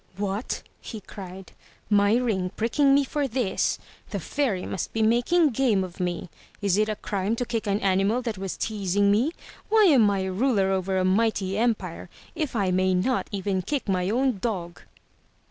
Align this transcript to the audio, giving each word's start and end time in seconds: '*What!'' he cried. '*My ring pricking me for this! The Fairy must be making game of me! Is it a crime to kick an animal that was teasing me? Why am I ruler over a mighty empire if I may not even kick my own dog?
'*What!'' 0.17 0.63
he 0.81 0.99
cried. 0.99 1.51
'*My 1.91 2.15
ring 2.15 2.49
pricking 2.55 2.95
me 2.95 3.03
for 3.03 3.27
this! 3.27 3.77
The 4.09 4.19
Fairy 4.19 4.65
must 4.65 4.93
be 4.93 5.03
making 5.03 5.49
game 5.51 5.83
of 5.83 5.99
me! 5.99 6.31
Is 6.59 6.75
it 6.75 6.89
a 6.89 6.95
crime 6.95 7.35
to 7.35 7.45
kick 7.45 7.67
an 7.67 7.79
animal 7.81 8.23
that 8.23 8.39
was 8.39 8.57
teasing 8.57 9.11
me? 9.11 9.31
Why 9.69 9.83
am 9.83 10.09
I 10.09 10.23
ruler 10.25 10.71
over 10.71 10.97
a 10.97 11.05
mighty 11.05 11.55
empire 11.55 12.09
if 12.33 12.55
I 12.55 12.71
may 12.71 12.95
not 12.95 13.27
even 13.31 13.61
kick 13.61 13.87
my 13.87 14.09
own 14.09 14.39
dog? 14.39 14.81